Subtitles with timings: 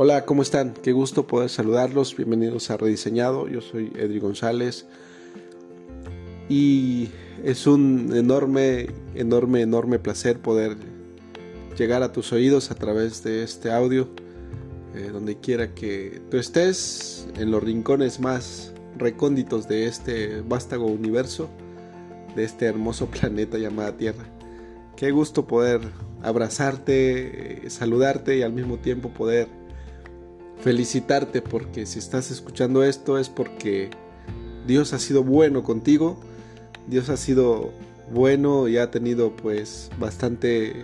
[0.00, 0.74] Hola, ¿cómo están?
[0.74, 2.14] Qué gusto poder saludarlos.
[2.16, 3.48] Bienvenidos a Rediseñado.
[3.48, 4.86] Yo soy Edri González.
[6.48, 7.08] Y
[7.42, 10.76] es un enorme, enorme, enorme placer poder
[11.76, 14.08] llegar a tus oídos a través de este audio.
[14.94, 21.50] Eh, donde quiera que tú estés, en los rincones más recónditos de este vástago universo,
[22.36, 24.26] de este hermoso planeta llamado Tierra.
[24.94, 25.80] Qué gusto poder
[26.22, 29.57] abrazarte, eh, saludarte y al mismo tiempo poder
[30.60, 33.90] felicitarte porque si estás escuchando esto es porque
[34.66, 36.18] Dios ha sido bueno contigo,
[36.86, 37.72] Dios ha sido
[38.12, 40.74] bueno y ha tenido pues bastante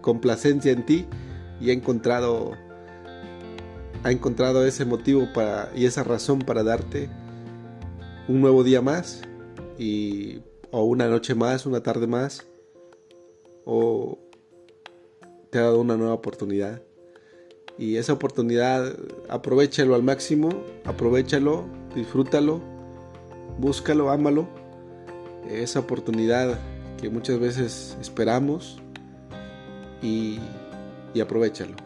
[0.00, 1.06] complacencia en ti
[1.60, 2.52] y ha encontrado
[4.04, 7.08] ha encontrado ese motivo para y esa razón para darte
[8.28, 9.22] un nuevo día más
[9.78, 12.46] y o una noche más, una tarde más
[13.64, 14.18] o
[15.50, 16.82] te ha dado una nueva oportunidad
[17.78, 18.96] y esa oportunidad
[19.28, 20.48] aprovechalo al máximo,
[20.84, 22.60] aprovechalo, disfrútalo,
[23.58, 24.48] búscalo, ámalo.
[25.50, 26.58] Esa oportunidad
[27.00, 28.78] que muchas veces esperamos
[30.02, 30.38] y,
[31.14, 31.76] y aprovechalo.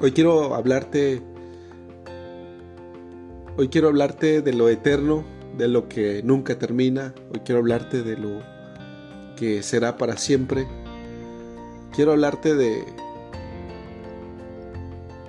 [0.00, 1.22] Hoy quiero hablarte
[3.60, 5.24] Hoy quiero hablarte de lo eterno,
[5.56, 7.12] de lo que nunca termina.
[7.34, 8.40] Hoy quiero hablarte de lo
[9.36, 10.68] que será para siempre.
[11.92, 12.84] Quiero hablarte de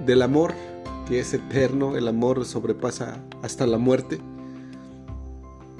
[0.05, 0.53] del amor
[1.07, 4.19] que es eterno, el amor sobrepasa hasta la muerte.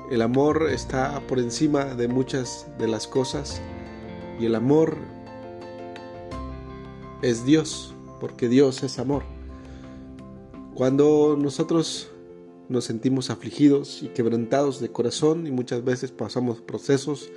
[0.09, 3.62] El amor está por encima de muchas de las cosas
[4.40, 4.97] y el amor
[7.22, 9.22] es Dios, porque Dios es amor.
[10.73, 12.09] Cuando nosotros
[12.70, 17.30] nos sentimos afligidos y quebrantados de corazón y muchas veces pasamos procesos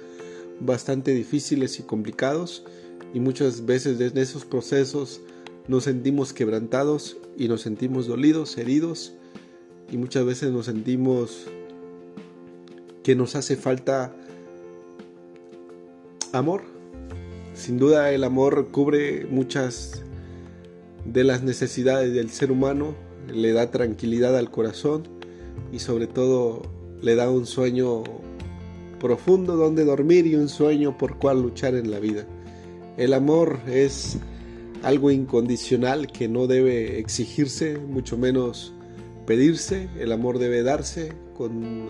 [0.61, 2.65] bastante difíciles y complicados
[3.13, 5.21] y muchas veces en esos procesos
[5.69, 9.15] nos sentimos quebrantados y nos sentimos dolidos, heridos
[9.91, 11.47] y muchas veces nos sentimos
[13.03, 14.15] que nos hace falta
[16.33, 16.63] amor.
[17.55, 20.03] Sin duda el amor cubre muchas
[21.05, 22.95] de las necesidades del ser humano,
[23.33, 25.03] le da tranquilidad al corazón
[25.73, 26.63] y sobre todo
[27.03, 28.03] le da un sueño
[29.01, 32.25] profundo donde dormir y un sueño por cual luchar en la vida.
[32.97, 34.19] El amor es
[34.83, 38.73] algo incondicional que no debe exigirse, mucho menos
[39.27, 39.89] pedirse.
[39.99, 41.89] El amor debe darse con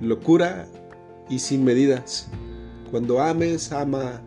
[0.00, 0.68] locura
[1.28, 2.28] y sin medidas.
[2.90, 4.22] Cuando ames, ama,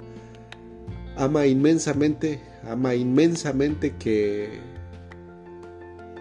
[1.16, 4.60] ama inmensamente, ama inmensamente que,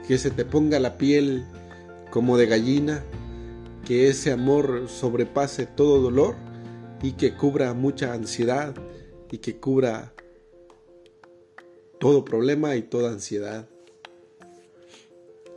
[0.06, 1.44] que se te ponga la piel
[2.10, 3.02] como de gallina,
[3.84, 6.36] que ese amor sobrepase todo dolor
[7.02, 8.74] y que cubra mucha ansiedad
[9.30, 10.13] y que cubra
[12.04, 13.66] todo problema y toda ansiedad.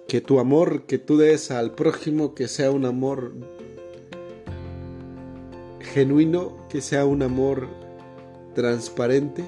[0.07, 3.33] Que tu amor que tú des al prójimo, que sea un amor
[5.81, 7.67] genuino, que sea un amor
[8.55, 9.43] transparente,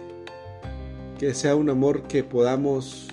[1.17, 3.07] que sea un amor que podamos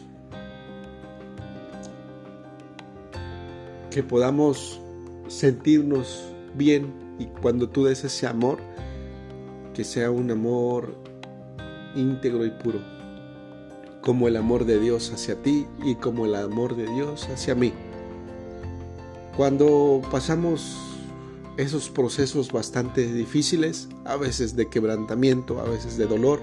[3.92, 4.80] que podamos
[5.28, 6.24] sentirnos
[6.56, 8.58] bien y cuando tú des ese amor,
[9.74, 10.92] que sea un amor
[11.94, 12.95] íntegro y puro
[14.06, 17.72] como el amor de Dios hacia ti y como el amor de Dios hacia mí.
[19.36, 20.78] Cuando pasamos
[21.56, 26.38] esos procesos bastante difíciles, a veces de quebrantamiento, a veces de dolor,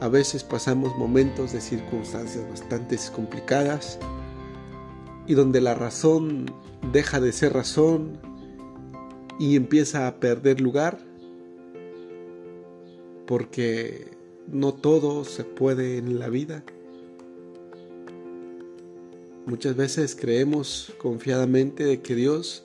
[0.00, 3.98] a veces pasamos momentos de circunstancias bastante complicadas
[5.26, 6.46] y donde la razón
[6.92, 8.20] deja de ser razón
[9.40, 10.98] y empieza a perder lugar
[13.26, 14.17] porque
[14.52, 16.64] no todo se puede en la vida.
[19.46, 22.64] Muchas veces creemos confiadamente de que Dios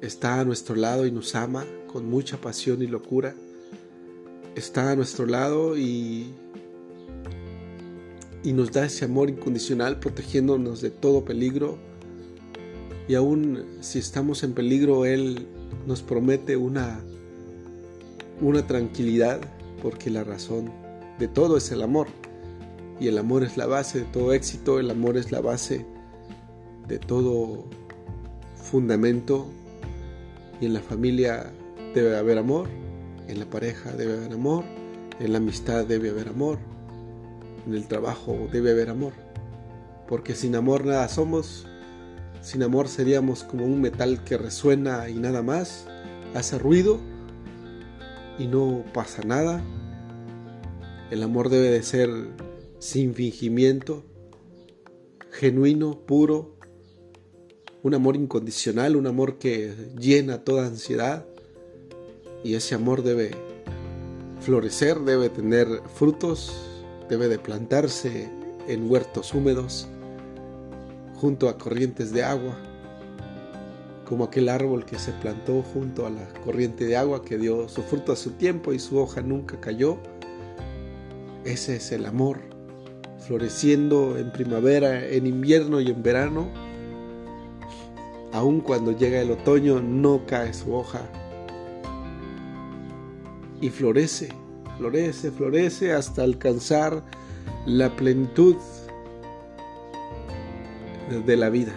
[0.00, 3.34] está a nuestro lado y nos ama con mucha pasión y locura.
[4.54, 6.32] Está a nuestro lado y,
[8.42, 11.78] y nos da ese amor incondicional protegiéndonos de todo peligro.
[13.08, 15.46] Y aún si estamos en peligro, Él
[15.86, 17.04] nos promete una
[18.40, 19.40] una tranquilidad,
[19.82, 20.70] porque la razón
[21.18, 22.08] de todo es el amor.
[22.98, 25.84] Y el amor es la base de todo éxito, el amor es la base
[26.88, 27.64] de todo
[28.54, 29.46] fundamento.
[30.60, 31.52] Y en la familia
[31.94, 32.68] debe haber amor,
[33.28, 34.64] en la pareja debe haber amor,
[35.20, 36.58] en la amistad debe haber amor,
[37.66, 39.12] en el trabajo debe haber amor.
[40.08, 41.66] Porque sin amor nada somos,
[42.40, 45.86] sin amor seríamos como un metal que resuena y nada más,
[46.34, 47.00] hace ruido
[48.38, 49.62] y no pasa nada.
[51.10, 52.10] El amor debe de ser
[52.78, 54.04] sin fingimiento,
[55.30, 56.56] genuino, puro,
[57.82, 61.24] un amor incondicional, un amor que llena toda ansiedad
[62.42, 63.30] y ese amor debe
[64.40, 66.52] florecer, debe tener frutos,
[67.08, 68.28] debe de plantarse
[68.68, 69.86] en huertos húmedos
[71.14, 72.56] junto a corrientes de agua,
[74.06, 77.82] como aquel árbol que se plantó junto a la corriente de agua que dio su
[77.82, 79.98] fruto a su tiempo y su hoja nunca cayó.
[81.44, 82.40] Ese es el amor,
[83.26, 86.48] floreciendo en primavera, en invierno y en verano.
[88.32, 91.00] Aun cuando llega el otoño no cae su hoja
[93.60, 94.28] y florece,
[94.78, 97.02] florece, florece hasta alcanzar
[97.64, 98.56] la plenitud
[101.24, 101.72] de la vida.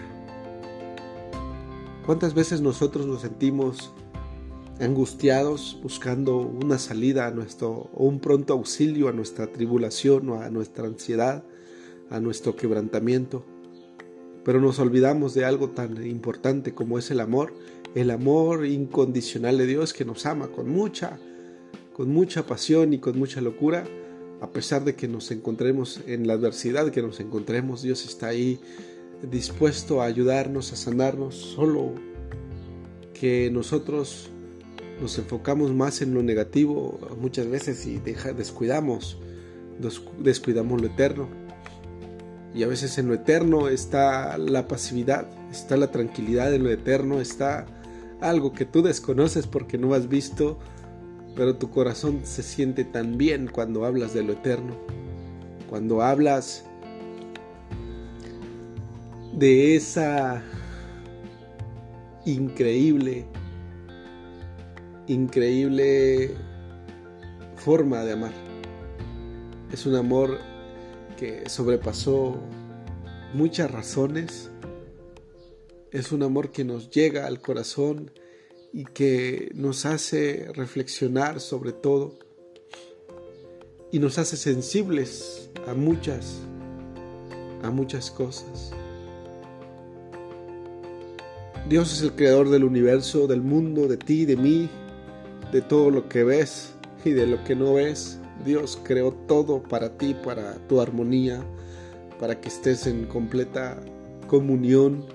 [2.09, 3.93] ¿Cuántas veces nosotros nos sentimos
[4.79, 10.49] angustiados buscando una salida a nuestro o un pronto auxilio a nuestra tribulación o a
[10.49, 11.43] nuestra ansiedad,
[12.09, 13.45] a nuestro quebrantamiento?
[14.43, 17.53] Pero nos olvidamos de algo tan importante como es el amor,
[17.93, 21.19] el amor incondicional de Dios que nos ama con mucha
[21.93, 23.83] con mucha pasión y con mucha locura,
[24.41, 28.59] a pesar de que nos encontremos en la adversidad que nos encontremos, Dios está ahí
[29.21, 31.93] dispuesto a ayudarnos, a sanarnos, solo
[33.13, 34.29] que nosotros
[35.01, 39.17] nos enfocamos más en lo negativo muchas veces y descuidamos,
[40.19, 41.27] descuidamos lo eterno.
[42.53, 47.21] Y a veces en lo eterno está la pasividad, está la tranquilidad en lo eterno,
[47.21, 47.65] está
[48.21, 50.57] algo que tú desconoces porque no has visto,
[51.35, 54.75] pero tu corazón se siente tan bien cuando hablas de lo eterno,
[55.69, 56.65] cuando hablas
[59.39, 60.43] de esa
[62.25, 63.25] increíble,
[65.07, 66.35] increíble
[67.55, 68.33] forma de amar.
[69.71, 70.39] Es un amor
[71.17, 72.37] que sobrepasó
[73.33, 74.51] muchas razones.
[75.91, 78.11] Es un amor que nos llega al corazón
[78.73, 82.19] y que nos hace reflexionar sobre todo
[83.89, 86.41] y nos hace sensibles a muchas,
[87.63, 88.73] a muchas cosas.
[91.69, 94.67] Dios es el creador del universo, del mundo, de ti, de mí,
[95.51, 96.73] de todo lo que ves
[97.05, 98.19] y de lo que no ves.
[98.43, 101.43] Dios creó todo para ti, para tu armonía,
[102.19, 103.79] para que estés en completa
[104.25, 105.05] comunión,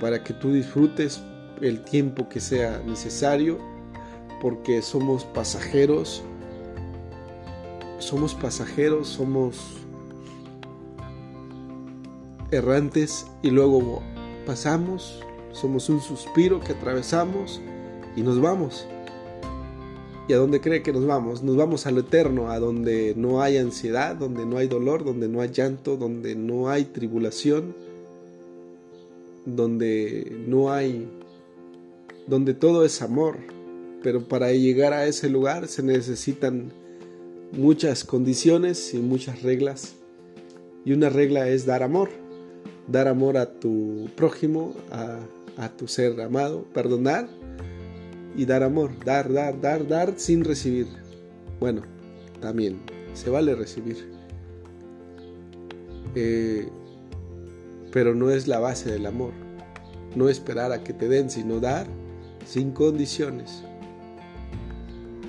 [0.00, 1.22] para que tú disfrutes
[1.60, 3.56] el tiempo que sea necesario,
[4.42, 6.24] porque somos pasajeros,
[8.00, 9.60] somos pasajeros, somos
[12.50, 14.02] errantes y luego
[14.44, 15.22] pasamos
[15.58, 17.60] somos un suspiro que atravesamos
[18.16, 18.86] y nos vamos.
[20.28, 21.42] ¿Y a dónde cree que nos vamos?
[21.42, 25.26] Nos vamos a lo eterno, a donde no hay ansiedad, donde no hay dolor, donde
[25.26, 27.74] no hay llanto, donde no hay tribulación,
[29.46, 31.08] donde no hay,
[32.26, 33.36] donde todo es amor.
[34.02, 36.72] Pero para llegar a ese lugar se necesitan
[37.52, 39.94] muchas condiciones y muchas reglas.
[40.84, 42.10] Y una regla es dar amor,
[42.86, 45.20] dar amor a tu prójimo, a
[45.58, 47.28] a tu ser amado, perdonar
[48.36, 50.86] y dar amor, dar, dar, dar, dar sin recibir.
[51.60, 51.82] Bueno,
[52.40, 52.80] también
[53.14, 54.08] se vale recibir.
[56.14, 56.68] Eh,
[57.92, 59.32] pero no es la base del amor.
[60.14, 61.86] No esperar a que te den, sino dar
[62.46, 63.64] sin condiciones.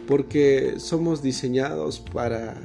[0.07, 2.55] Porque somos diseñados para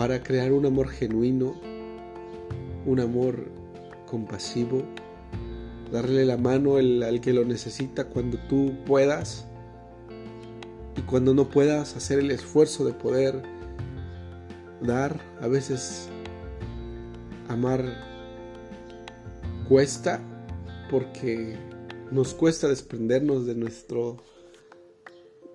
[0.00, 1.60] para crear un amor genuino,
[2.86, 3.48] un amor
[4.06, 4.82] compasivo,
[5.92, 9.46] darle la mano al que lo necesita cuando tú puedas
[10.96, 13.42] y cuando no puedas hacer el esfuerzo de poder
[14.80, 15.20] dar.
[15.40, 16.08] A veces
[17.48, 17.84] amar
[19.68, 20.20] cuesta
[20.90, 21.56] porque
[22.10, 24.16] nos cuesta desprendernos de nuestro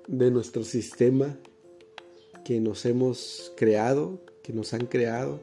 [0.08, 1.36] de nuestro sistema
[2.44, 5.40] que nos hemos creado, que nos han creado.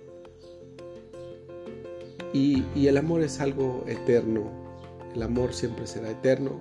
[2.33, 4.62] Y, y el amor es algo eterno,
[5.14, 6.52] el amor siempre será eterno,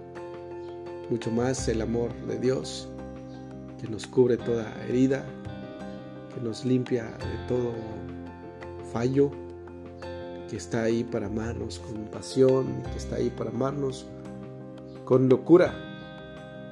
[1.10, 2.90] mucho más el amor de Dios,
[3.80, 5.26] que nos cubre toda herida,
[6.34, 7.74] que nos limpia de todo
[8.92, 9.32] fallo,
[10.50, 14.06] que está ahí para amarnos con pasión, que está ahí para amarnos
[15.06, 15.74] con locura.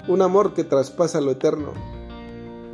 [0.08, 1.74] Un amor que traspasa lo eterno.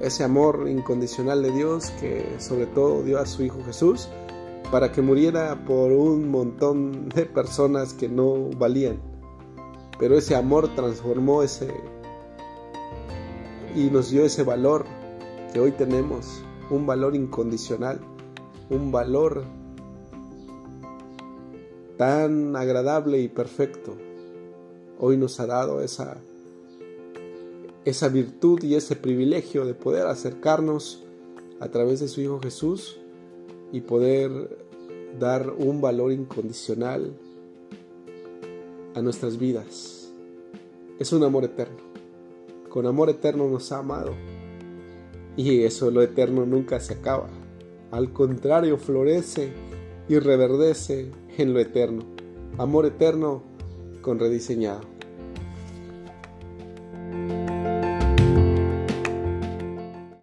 [0.02, 4.10] Ese amor incondicional de Dios que sobre todo dio a su Hijo Jesús
[4.72, 9.00] para que muriera por un montón de personas que no valían.
[10.00, 11.74] Pero ese amor transformó ese
[13.76, 14.86] y nos dio ese valor
[15.54, 18.00] que hoy tenemos un valor incondicional,
[18.70, 19.44] un valor
[21.98, 23.96] tan agradable y perfecto.
[25.00, 26.18] Hoy nos ha dado esa,
[27.86, 31.06] esa virtud y ese privilegio de poder acercarnos
[31.60, 33.00] a través de su Hijo Jesús
[33.76, 34.32] y poder
[35.20, 37.14] dar un valor incondicional
[38.94, 40.14] a nuestras vidas.
[40.98, 41.76] Es un amor eterno.
[42.70, 44.14] Con amor eterno nos ha amado.
[45.36, 47.28] Y eso, lo eterno, nunca se acaba.
[47.92, 49.52] Al contrario, florece
[50.08, 52.04] y reverdece en lo eterno.
[52.58, 53.44] Amor eterno
[54.02, 54.95] con rediseñado.